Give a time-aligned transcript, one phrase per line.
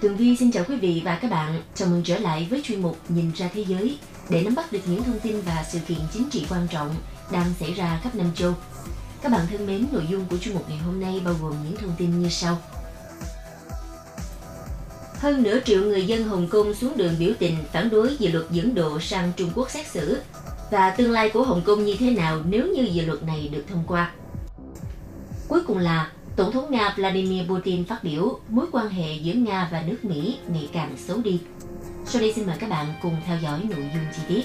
[0.00, 1.62] Tường Vi xin chào quý vị và các bạn.
[1.74, 3.98] Chào mừng trở lại với chuyên mục Nhìn ra thế giới
[4.30, 6.94] để nắm bắt được những thông tin và sự kiện chính trị quan trọng
[7.32, 8.54] đang xảy ra khắp năm châu.
[9.22, 11.76] Các bạn thân mến, nội dung của chuyên mục ngày hôm nay bao gồm những
[11.76, 12.58] thông tin như sau.
[15.18, 18.50] Hơn nửa triệu người dân Hồng Kông xuống đường biểu tình phản đối dự luật
[18.50, 20.20] dẫn độ sang Trung Quốc xét xử
[20.70, 23.64] và tương lai của Hồng Kông như thế nào nếu như dự luật này được
[23.68, 24.12] thông qua.
[25.48, 29.68] Cuối cùng là Tổng thống Nga Vladimir Putin phát biểu mối quan hệ giữa Nga
[29.72, 31.40] và nước Mỹ ngày càng xấu đi.
[32.06, 34.42] Sau đây xin mời các bạn cùng theo dõi nội dung chi tiết.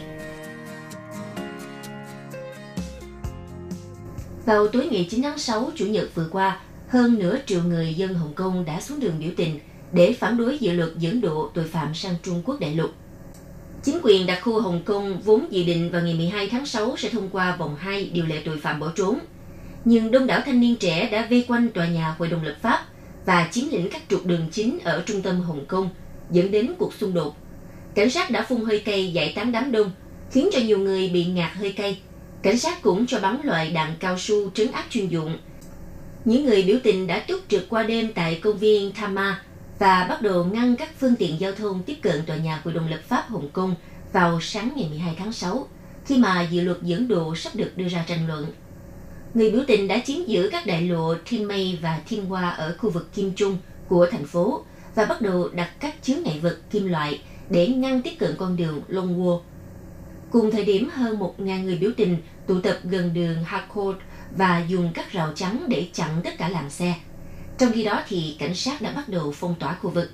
[4.46, 8.14] Vào tối ngày 9 tháng 6, Chủ nhật vừa qua, hơn nửa triệu người dân
[8.14, 9.60] Hồng Kông đã xuống đường biểu tình
[9.92, 12.90] để phản đối dự luật dẫn độ tội phạm sang Trung Quốc đại lục.
[13.84, 17.10] Chính quyền đặc khu Hồng Kông vốn dự định vào ngày 12 tháng 6 sẽ
[17.10, 19.20] thông qua vòng 2 điều lệ tội phạm bỏ trốn–
[19.86, 22.86] nhưng đông đảo thanh niên trẻ đã vây quanh tòa nhà Hội đồng lập pháp
[23.26, 25.90] và chiếm lĩnh các trục đường chính ở trung tâm Hồng Kông,
[26.32, 27.38] dẫn đến cuộc xung đột.
[27.96, 29.92] Cảnh sát đã phun hơi cay giải tán đám đông,
[30.32, 32.02] khiến cho nhiều người bị ngạt hơi cay.
[32.42, 35.38] Cảnh sát cũng cho bắn loại đạn cao su trấn áp chuyên dụng.
[36.26, 39.42] Những người biểu tình đã túc trực qua đêm tại công viên thama
[39.80, 42.90] và bắt đầu ngăn các phương tiện giao thông tiếp cận tòa nhà Hội đồng
[42.90, 43.76] lập pháp Hồng Kông
[44.14, 45.68] vào sáng ngày 12 tháng 6,
[46.06, 48.46] khi mà dự luật dẫn độ sắp được đưa ra tranh luận
[49.36, 52.76] người biểu tình đã chiếm giữ các đại lộ Thiên Mây và Thiên Hoa ở
[52.78, 53.58] khu vực Kim Trung
[53.88, 54.66] của thành phố
[54.96, 58.56] và bắt đầu đặt các chướng ngại vật kim loại để ngăn tiếp cận con
[58.56, 59.40] đường Long Wo.
[60.32, 63.98] Cùng thời điểm, hơn 1.000 người biểu tình tụ tập gần đường Harcourt
[64.38, 66.94] và dùng các rào chắn để chặn tất cả làn xe.
[67.58, 70.12] Trong khi đó thì cảnh sát đã bắt đầu phong tỏa khu vực.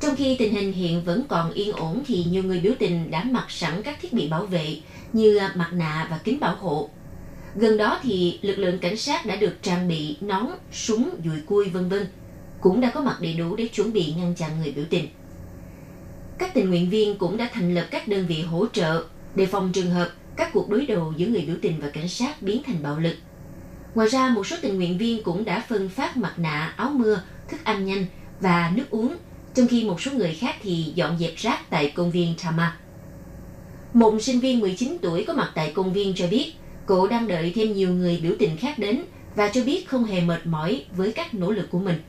[0.00, 3.24] Trong khi tình hình hiện vẫn còn yên ổn thì nhiều người biểu tình đã
[3.24, 4.80] mặc sẵn các thiết bị bảo vệ
[5.12, 6.90] như mặt nạ và kính bảo hộ
[7.56, 11.68] Gần đó thì lực lượng cảnh sát đã được trang bị nón, súng, dùi cui
[11.68, 12.06] vân vân,
[12.60, 15.08] cũng đã có mặt đầy đủ để chuẩn bị ngăn chặn người biểu tình.
[16.38, 19.04] Các tình nguyện viên cũng đã thành lập các đơn vị hỗ trợ
[19.34, 22.42] đề phòng trường hợp các cuộc đối đầu giữa người biểu tình và cảnh sát
[22.42, 23.14] biến thành bạo lực.
[23.94, 27.22] Ngoài ra, một số tình nguyện viên cũng đã phân phát mặt nạ, áo mưa,
[27.48, 28.06] thức ăn nhanh
[28.40, 29.16] và nước uống,
[29.54, 32.76] trong khi một số người khác thì dọn dẹp rác tại công viên Tama.
[33.92, 36.52] Một sinh viên 19 tuổi có mặt tại công viên cho biết
[36.86, 39.02] Cô đang đợi thêm nhiều người biểu tình khác đến
[39.36, 42.02] và cho biết không hề mệt mỏi với các nỗ lực của mình.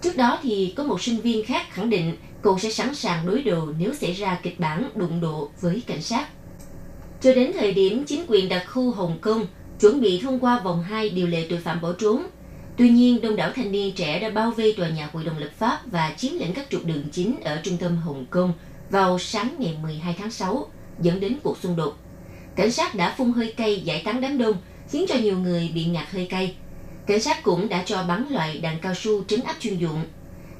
[0.00, 3.42] Trước đó thì có một sinh viên khác khẳng định cô sẽ sẵn sàng đối
[3.42, 6.28] đầu nếu xảy ra kịch bản đụng độ với cảnh sát.
[7.20, 9.46] Cho đến thời điểm chính quyền đặc khu Hồng Kông
[9.80, 12.22] chuẩn bị thông qua vòng 2 điều lệ tội phạm bỏ trốn,
[12.76, 15.50] Tuy nhiên, đông đảo thanh niên trẻ đã bao vây tòa nhà Hội đồng lập
[15.58, 18.52] pháp và chiếm lĩnh các trục đường chính ở trung tâm Hồng Kông
[18.90, 20.70] vào sáng ngày 12 tháng 6,
[21.00, 21.96] dẫn đến cuộc xung đột
[22.56, 24.56] cảnh sát đã phun hơi cay giải tán đám đông,
[24.90, 26.56] khiến cho nhiều người bị ngạt hơi cay.
[27.06, 30.04] Cảnh sát cũng đã cho bắn loại đạn cao su trấn áp chuyên dụng.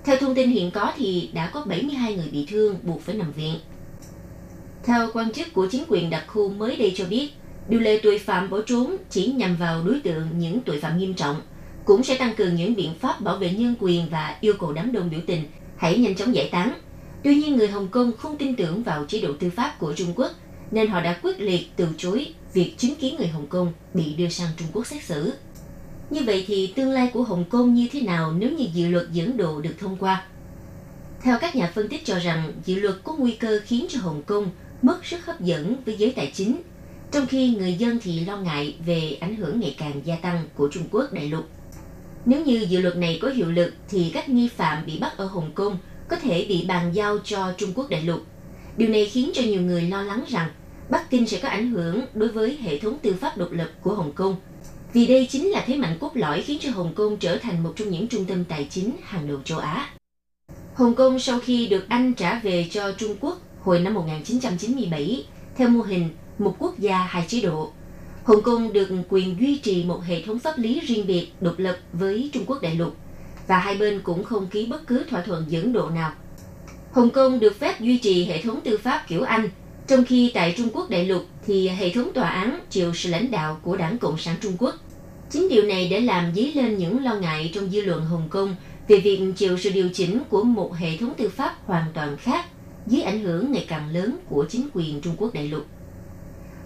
[0.04, 3.32] Theo thông tin hiện có thì đã có 72 người bị thương buộc phải nằm
[3.32, 3.54] viện.
[4.84, 7.30] Theo quan chức của chính quyền đặc khu mới đây cho biết,
[7.68, 11.14] điều lệ tội phạm bỏ trốn chỉ nhằm vào đối tượng những tội phạm nghiêm
[11.14, 11.40] trọng,
[11.84, 14.92] cũng sẽ tăng cường những biện pháp bảo vệ nhân quyền và yêu cầu đám
[14.92, 15.44] đông biểu tình
[15.76, 16.72] hãy nhanh chóng giải tán.
[17.22, 20.12] Tuy nhiên, người Hồng Kông không tin tưởng vào chế độ tư pháp của Trung
[20.16, 20.30] Quốc
[20.72, 24.28] nên họ đã quyết liệt từ chối việc chứng kiến người Hồng Kông bị đưa
[24.28, 25.32] sang Trung Quốc xét xử.
[26.10, 29.12] Như vậy thì tương lai của Hồng Kông như thế nào nếu như dự luật
[29.12, 30.24] dẫn độ được thông qua?
[31.22, 34.22] Theo các nhà phân tích cho rằng, dự luật có nguy cơ khiến cho Hồng
[34.22, 34.50] Kông
[34.82, 36.62] mất sức hấp dẫn với giới tài chính,
[37.10, 40.68] trong khi người dân thì lo ngại về ảnh hưởng ngày càng gia tăng của
[40.68, 41.48] Trung Quốc đại lục.
[42.24, 45.24] Nếu như dự luật này có hiệu lực thì các nghi phạm bị bắt ở
[45.24, 45.76] Hồng Kông
[46.08, 48.20] có thể bị bàn giao cho Trung Quốc đại lục.
[48.76, 50.50] Điều này khiến cho nhiều người lo lắng rằng
[50.92, 53.94] Bắc Kinh sẽ có ảnh hưởng đối với hệ thống tư pháp độc lập của
[53.94, 54.36] Hồng Kông.
[54.92, 57.72] Vì đây chính là thế mạnh cốt lõi khiến cho Hồng Kông trở thành một
[57.76, 59.90] trong những trung tâm tài chính hàng đầu châu Á.
[60.74, 65.68] Hồng Kông sau khi được Anh trả về cho Trung Quốc hồi năm 1997 theo
[65.68, 66.08] mô hình
[66.38, 67.72] một quốc gia hai chế độ.
[68.24, 71.78] Hồng Kông được quyền duy trì một hệ thống pháp lý riêng biệt độc lập
[71.92, 72.96] với Trung Quốc đại lục,
[73.46, 76.12] và hai bên cũng không ký bất cứ thỏa thuận dẫn độ nào.
[76.92, 79.48] Hồng Kông được phép duy trì hệ thống tư pháp kiểu Anh
[79.92, 83.30] trong khi tại Trung Quốc đại lục thì hệ thống tòa án chịu sự lãnh
[83.30, 84.74] đạo của Đảng Cộng sản Trung Quốc.
[85.30, 88.56] Chính điều này đã làm dấy lên những lo ngại trong dư luận Hồng Kông
[88.88, 92.46] về việc chịu sự điều chỉnh của một hệ thống tư pháp hoàn toàn khác
[92.86, 95.66] dưới ảnh hưởng ngày càng lớn của chính quyền Trung Quốc đại lục.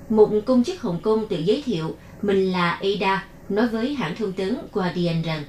[0.08, 4.32] Một công chức Hồng Kông tự giới thiệu mình là Ada, nói với hãng thông
[4.32, 5.44] tấn Guardian rằng,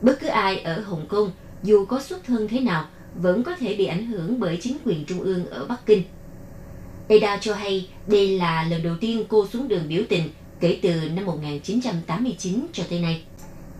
[0.00, 1.30] bất cứ ai ở Hồng Kông,
[1.62, 5.04] dù có xuất thân thế nào, vẫn có thể bị ảnh hưởng bởi chính quyền
[5.04, 6.02] trung ương ở Bắc Kinh.
[7.08, 10.28] Ada cho hay đây là lần đầu tiên cô xuống đường biểu tình
[10.60, 13.24] kể từ năm 1989 cho tới nay.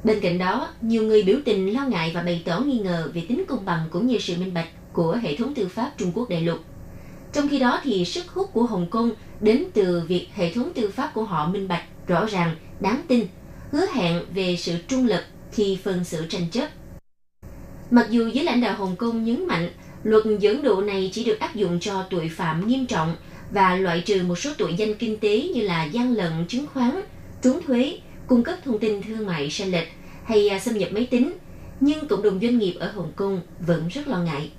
[0.05, 3.23] Bên cạnh đó, nhiều người biểu tình lo ngại và bày tỏ nghi ngờ về
[3.29, 6.29] tính công bằng cũng như sự minh bạch của hệ thống tư pháp Trung Quốc
[6.29, 6.59] đại lục.
[7.33, 9.11] Trong khi đó thì sức hút của Hồng Kông
[9.41, 13.27] đến từ việc hệ thống tư pháp của họ minh bạch, rõ ràng, đáng tin,
[13.71, 16.69] hứa hẹn về sự trung lập khi phân xử tranh chấp.
[17.91, 19.71] Mặc dù giới lãnh đạo Hồng Kông nhấn mạnh
[20.05, 23.17] luật dẫn độ này chỉ được áp dụng cho tội phạm nghiêm trọng
[23.51, 27.01] và loại trừ một số tội danh kinh tế như là gian lận chứng khoán,
[27.43, 29.89] trốn thuế, cung cấp thông tin thương mại sai lệch
[30.25, 31.33] hay à, xâm nhập máy tính,
[31.81, 34.51] nhưng cộng đồng doanh nghiệp ở Hồng Kông vẫn rất lo ngại.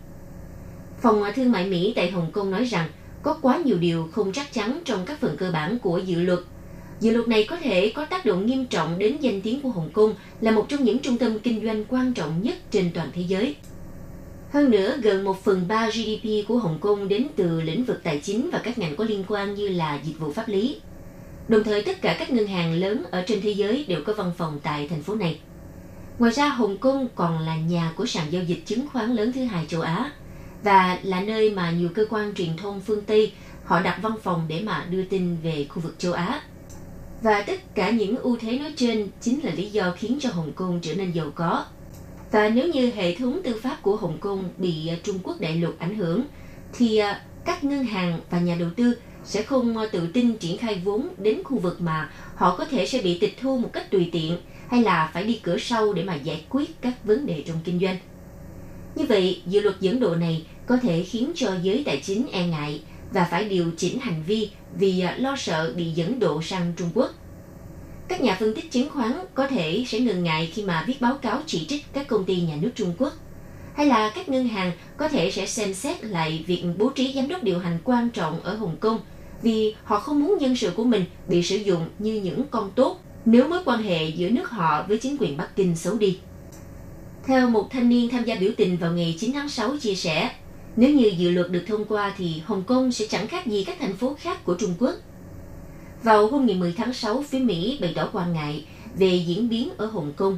[1.02, 2.90] Phòng à, thương mại Mỹ tại Hồng Kông nói rằng
[3.24, 6.40] có quá nhiều điều không chắc chắn trong các phần cơ bản của dự luật.
[7.00, 9.90] Dự luật này có thể có tác động nghiêm trọng đến danh tiếng của Hồng
[9.94, 13.22] Kông là một trong những trung tâm kinh doanh quan trọng nhất trên toàn thế
[13.22, 13.56] giới.
[14.54, 18.20] Hơn nữa, gần một phần ba GDP của Hồng Kông đến từ lĩnh vực tài
[18.20, 20.82] chính và các ngành có liên quan như là dịch vụ pháp lý.
[21.48, 24.32] Đồng thời, tất cả các ngân hàng lớn ở trên thế giới đều có văn
[24.38, 25.40] phòng tại thành phố này.
[26.20, 29.44] Ngoài ra, Hồng Kông còn là nhà của sàn giao dịch chứng khoán lớn thứ
[29.44, 30.12] hai châu Á
[30.64, 33.32] và là nơi mà nhiều cơ quan truyền thông phương Tây
[33.64, 36.42] họ đặt văn phòng để mà đưa tin về khu vực châu Á.
[37.22, 40.52] Và tất cả những ưu thế nói trên chính là lý do khiến cho Hồng
[40.56, 41.66] Kông trở nên giàu có
[42.34, 45.56] và nếu như hệ thống tư pháp của Hồng Kông bị à, Trung Quốc đại
[45.56, 46.24] lục ảnh hưởng,
[46.74, 50.58] thì à, các ngân hàng và nhà đầu tư sẽ không à, tự tin triển
[50.58, 53.92] khai vốn đến khu vực mà họ có thể sẽ bị tịch thu một cách
[53.92, 54.38] tùy tiện
[54.68, 57.80] hay là phải đi cửa sau để mà giải quyết các vấn đề trong kinh
[57.80, 57.96] doanh.
[58.96, 62.44] Như vậy, dự luật dẫn độ này có thể khiến cho giới tài chính e
[62.44, 62.80] ngại
[63.14, 64.48] và phải điều chỉnh hành vi
[64.78, 67.10] vì lo sợ bị dẫn độ sang Trung Quốc.
[68.14, 71.18] Các nhà phân tích chứng khoán có thể sẽ ngần ngại khi mà viết báo
[71.22, 73.14] cáo chỉ trích các công ty nhà nước Trung Quốc.
[73.76, 77.28] Hay là các ngân hàng có thể sẽ xem xét lại việc bố trí giám
[77.28, 79.00] đốc điều hành quan trọng ở Hồng Kông
[79.42, 83.00] vì họ không muốn nhân sự của mình bị sử dụng như những con tốt
[83.26, 86.18] nếu mối quan hệ giữa nước họ với chính quyền Bắc Kinh xấu đi.
[87.26, 90.32] Theo một thanh niên tham gia biểu tình vào ngày 9 tháng 6 chia sẻ,
[90.76, 93.78] nếu như dự luật được thông qua thì Hồng Kông sẽ chẳng khác gì các
[93.80, 94.94] thành phố khác của Trung Quốc–
[96.04, 98.66] vào hôm ngày 10 tháng 6, phía Mỹ bày tỏ quan ngại
[98.96, 100.38] về diễn biến ở Hồng Kông.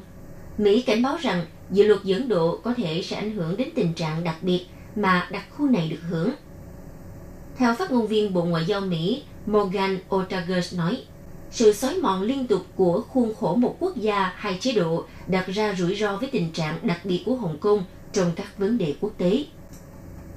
[0.58, 3.94] Mỹ cảnh báo rằng dự luật dẫn độ có thể sẽ ảnh hưởng đến tình
[3.94, 4.66] trạng đặc biệt
[4.96, 6.32] mà đặc khu này được hưởng.
[7.58, 11.04] Theo phát ngôn viên Bộ Ngoại giao Mỹ Morgan Otagers nói,
[11.52, 15.48] sự xói mòn liên tục của khuôn khổ một quốc gia hai chế độ đặt
[15.48, 18.96] ra rủi ro với tình trạng đặc biệt của Hồng Kông trong các vấn đề
[19.00, 19.46] quốc tế.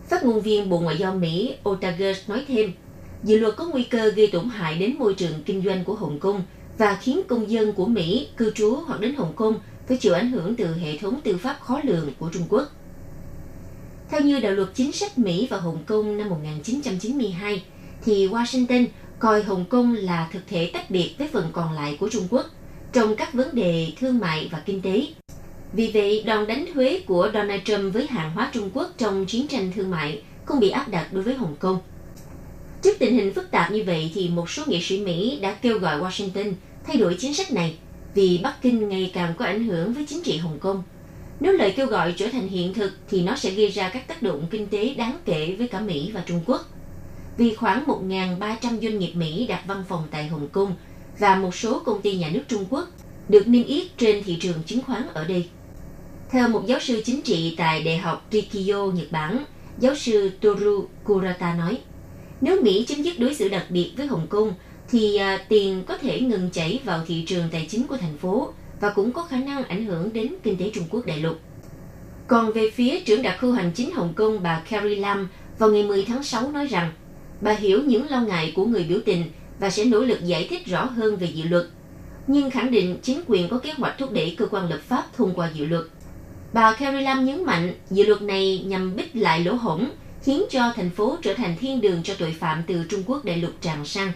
[0.08, 2.72] Phát ngôn viên Bộ Ngoại giao Mỹ Otagers nói thêm,
[3.24, 6.18] dự luật có nguy cơ gây tổn hại đến môi trường kinh doanh của Hồng
[6.20, 6.42] Kông
[6.78, 10.30] và khiến công dân của Mỹ cư trú hoặc đến Hồng Kông phải chịu ảnh
[10.30, 12.66] hưởng từ hệ thống tư pháp khó lường của Trung Quốc.
[14.08, 17.62] Theo như đạo luật chính sách Mỹ và Hồng Kông năm 1992,
[18.04, 18.86] thì Washington
[19.18, 22.46] coi Hồng Kông là thực thể tách biệt với phần còn lại của Trung Quốc
[22.92, 25.06] trong các vấn đề thương mại và kinh tế.
[25.72, 29.46] Vì vậy, đòn đánh thuế của Donald Trump với hàng hóa Trung Quốc trong chiến
[29.46, 31.78] tranh thương mại không bị áp đặt đối với Hồng Kông–
[32.82, 35.78] Trước tình hình phức tạp như vậy thì một số nghị sĩ Mỹ đã kêu
[35.78, 36.52] gọi Washington
[36.84, 37.78] thay đổi chính sách này
[38.14, 40.82] vì Bắc Kinh ngày càng có ảnh hưởng với chính trị Hồng Kông.
[41.40, 44.22] Nếu lời kêu gọi trở thành hiện thực thì nó sẽ gây ra các tác
[44.22, 46.62] động kinh tế đáng kể với cả Mỹ và Trung Quốc.
[47.36, 50.74] Vì khoảng 1.300 doanh nghiệp Mỹ đặt văn phòng tại Hồng Kông
[51.18, 52.86] và một số công ty nhà nước Trung Quốc
[53.28, 55.44] được niêm yết trên thị trường chứng khoán ở đây.
[56.30, 59.44] Theo một giáo sư chính trị tại Đại học Rikyo, Nhật Bản,
[59.78, 61.78] giáo sư Toru Kurata nói,
[62.40, 64.54] nếu Mỹ chấm dứt đối xử đặc biệt với Hồng Kông,
[64.90, 68.52] thì à, tiền có thể ngừng chảy vào thị trường tài chính của thành phố
[68.80, 71.38] và cũng có khả năng ảnh hưởng đến kinh tế Trung Quốc đại lục.
[72.26, 75.28] Còn về phía trưởng đặc khu hành chính Hồng Kông bà Carrie Lam
[75.58, 76.92] vào ngày 10 tháng 6 nói rằng
[77.40, 79.24] bà hiểu những lo ngại của người biểu tình
[79.60, 81.66] và sẽ nỗ lực giải thích rõ hơn về dự luật,
[82.26, 85.34] nhưng khẳng định chính quyền có kế hoạch thúc đẩy cơ quan lập pháp thông
[85.34, 85.84] qua dự luật.
[86.52, 89.90] Bà Carrie Lam nhấn mạnh dự luật này nhằm bích lại lỗ hổng
[90.28, 93.36] khiến cho thành phố trở thành thiên đường cho tội phạm từ Trung Quốc đại
[93.36, 94.12] lục tràn sang.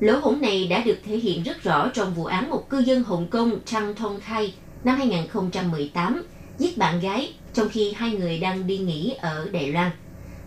[0.00, 3.02] Lỗ hổng này đã được thể hiện rất rõ trong vụ án một cư dân
[3.02, 4.52] Hồng Kông Trang Thong Khai
[4.84, 6.22] năm 2018
[6.58, 9.90] giết bạn gái trong khi hai người đang đi nghỉ ở Đài Loan.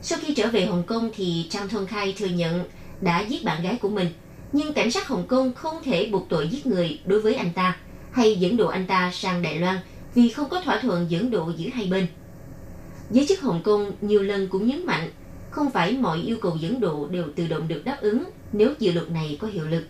[0.01, 2.65] Sau khi trở về Hồng Kông thì Trang Thong Khai thừa nhận
[3.01, 4.09] đã giết bạn gái của mình,
[4.51, 7.75] nhưng cảnh sát Hồng Kông không thể buộc tội giết người đối với anh ta.
[8.11, 9.77] hay dẫn độ anh ta sang Đài Loan
[10.13, 12.05] vì không có thỏa thuận dẫn độ giữa hai bên.
[13.13, 15.09] Giới chức Hồng Kông nhiều lần cũng nhấn mạnh
[15.49, 18.91] không phải mọi yêu cầu dẫn độ đều tự động được đáp ứng nếu dự
[18.91, 19.83] luật này có hiệu lực.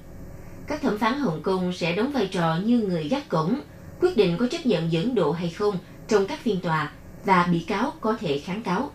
[0.67, 3.59] Các thẩm phán Hồng Kông sẽ đóng vai trò như người gác cổng,
[4.01, 5.77] quyết định có chấp nhận dẫn độ hay không
[6.07, 6.91] trong các phiên tòa
[7.25, 8.91] và bị cáo có thể kháng cáo.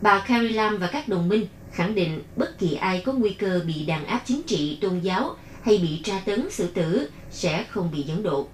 [0.00, 3.60] Bà Carrie Lam và các đồng minh khẳng định bất kỳ ai có nguy cơ
[3.66, 7.90] bị đàn áp chính trị, tôn giáo hay bị tra tấn xử tử sẽ không
[7.92, 8.48] bị dẫn độ.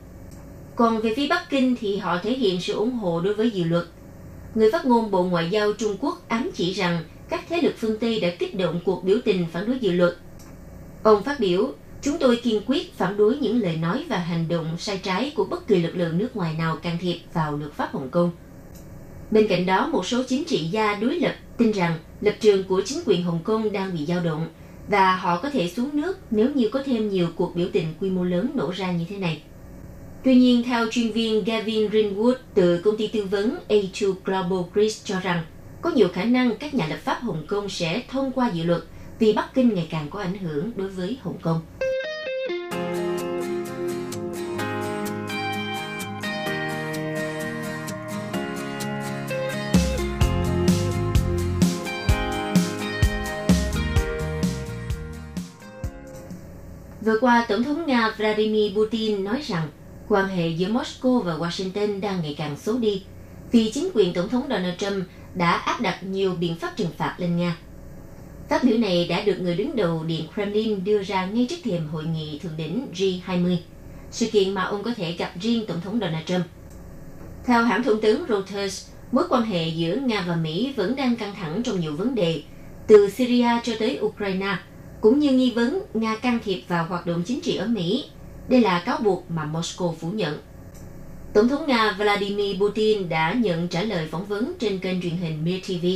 [0.76, 3.64] Còn về phía Bắc Kinh thì họ thể hiện sự ủng hộ đối với dự
[3.64, 3.84] luật.
[4.54, 7.98] Người phát ngôn Bộ Ngoại giao Trung Quốc ám chỉ rằng các thế lực phương
[7.98, 10.16] Tây đã kích động cuộc biểu tình phản đối dự luật.
[11.02, 14.78] Ông phát biểu, chúng tôi kiên quyết phản đối những lời nói và hành động
[14.78, 17.92] sai trái của bất kỳ lực lượng nước ngoài nào can thiệp vào luật pháp
[17.92, 18.30] Hồng Kông.
[19.30, 22.82] Bên cạnh đó, một số chính trị gia đối lập tin rằng lập trường của
[22.84, 24.48] chính quyền Hồng Kông đang bị dao động
[24.88, 28.10] và họ có thể xuống nước nếu như có thêm nhiều cuộc biểu tình quy
[28.10, 29.42] mô lớn nổ ra như thế này.
[30.24, 34.96] Tuy nhiên, theo chuyên viên Gavin Greenwood từ công ty tư vấn A2 Global Greece
[35.04, 35.42] cho rằng,
[35.82, 38.82] có nhiều khả năng các nhà lập pháp Hồng Kông sẽ thông qua dự luật
[39.18, 41.60] vì Bắc Kinh ngày càng có ảnh hưởng đối với Hồng Kông.
[57.00, 59.68] Vừa qua, Tổng thống Nga Vladimir Putin nói rằng
[60.10, 63.02] quan hệ giữa Moscow và Washington đang ngày càng xấu đi
[63.52, 67.14] vì chính quyền Tổng thống Donald Trump đã áp đặt nhiều biện pháp trừng phạt
[67.18, 67.56] lên Nga.
[68.48, 71.88] Phát biểu này đã được người đứng đầu Điện Kremlin đưa ra ngay trước thềm
[71.88, 73.56] hội nghị thượng đỉnh G20,
[74.10, 76.44] sự kiện mà ông có thể gặp riêng Tổng thống Donald Trump.
[77.44, 81.34] Theo hãng thông tấn Reuters, mối quan hệ giữa Nga và Mỹ vẫn đang căng
[81.34, 82.42] thẳng trong nhiều vấn đề,
[82.86, 84.56] từ Syria cho tới Ukraine,
[85.00, 88.04] cũng như nghi vấn Nga can thiệp vào hoạt động chính trị ở Mỹ.
[88.50, 90.38] Đây là cáo buộc mà Moscow phủ nhận.
[91.34, 95.44] Tổng thống Nga Vladimir Putin đã nhận trả lời phỏng vấn trên kênh truyền hình
[95.44, 95.86] Mir TV.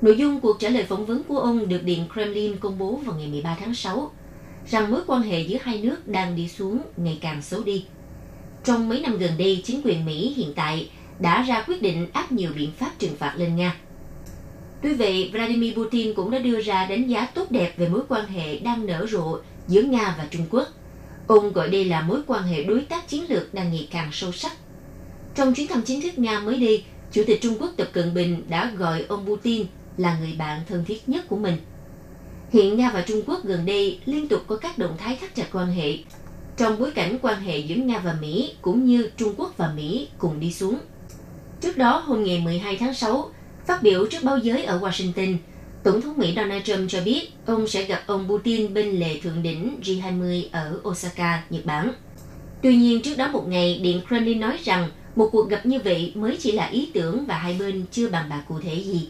[0.00, 3.14] Nội dung cuộc trả lời phỏng vấn của ông được Điện Kremlin công bố vào
[3.14, 4.08] ngày 13 tháng 6,
[4.66, 7.82] rằng mối quan hệ giữa hai nước đang đi xuống ngày càng xấu đi.
[8.64, 10.86] Trong mấy năm gần đây, chính quyền Mỹ hiện tại
[11.18, 13.74] đã ra quyết định áp nhiều biện pháp trừng phạt lên Nga.
[14.82, 18.24] Tuy vậy, Vladimir Putin cũng đã đưa ra đánh giá tốt đẹp về mối quan
[18.24, 19.36] hệ đang nở rộ
[19.68, 20.68] giữa Nga và Trung Quốc.
[21.30, 24.32] Ông gọi đây là mối quan hệ đối tác chiến lược đang ngày càng sâu
[24.32, 24.52] sắc
[25.34, 28.44] trong chuyến thăm chính thức Nga mới đây, Chủ tịch Trung Quốc Tập Cận Bình
[28.48, 31.56] đã gọi ông Putin là người bạn thân thiết nhất của mình.
[32.52, 35.46] Hiện Nga và Trung Quốc gần đây liên tục có các động thái thắt chặt
[35.52, 35.98] quan hệ
[36.56, 40.08] trong bối cảnh quan hệ giữa Nga và Mỹ cũng như Trung Quốc và Mỹ
[40.18, 40.78] cùng đi xuống.
[41.60, 43.30] Trước đó, hôm ngày 12 tháng 6,
[43.66, 45.36] phát biểu trước báo giới ở Washington,
[45.82, 49.42] Tổng thống Mỹ Donald Trump cho biết ông sẽ gặp ông Putin bên lề thượng
[49.42, 51.92] đỉnh G20 ở Osaka, Nhật Bản.
[52.62, 56.12] Tuy nhiên, trước đó một ngày, Điện Kremlin nói rằng một cuộc gặp như vậy
[56.14, 59.08] mới chỉ là ý tưởng và hai bên chưa bàn bạc cụ thể gì.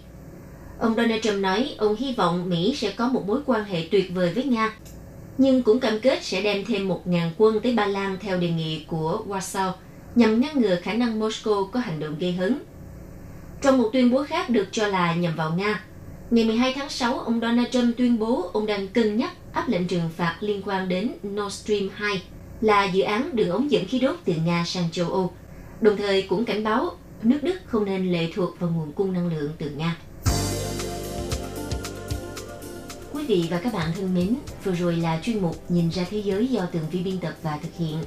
[0.79, 4.15] Ông Donald Trump nói ông hy vọng Mỹ sẽ có một mối quan hệ tuyệt
[4.15, 4.73] vời với Nga,
[5.39, 8.85] nhưng cũng cam kết sẽ đem thêm 1.000 quân tới Ba Lan theo đề nghị
[8.87, 9.73] của Warsaw
[10.15, 12.59] nhằm ngăn ngừa khả năng Moscow có hành động gây hấn.
[13.62, 15.85] Trong một tuyên bố khác được cho là nhằm vào Nga,
[16.31, 19.87] ngày 12 tháng 6, ông Donald Trump tuyên bố ông đang cân nhắc áp lệnh
[19.87, 22.23] trừng phạt liên quan đến Nord Stream 2
[22.61, 25.33] là dự án đường ống dẫn khí đốt từ Nga sang châu Âu
[25.81, 26.91] đồng thời cũng cảnh báo
[27.23, 29.97] nước Đức không nên lệ thuộc vào nguồn cung năng lượng từ Nga.
[33.13, 34.35] Quý vị và các bạn thân mến,
[34.65, 37.59] vừa rồi là chuyên mục Nhìn ra thế giới do tường vi biên tập và
[37.63, 37.99] thực hiện.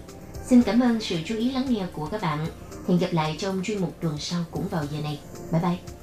[0.45, 2.47] Xin cảm ơn sự chú ý lắng nghe của các bạn.
[2.87, 5.19] Hẹn gặp lại trong chuyên mục tuần sau cũng vào giờ này.
[5.51, 6.02] Bye bye!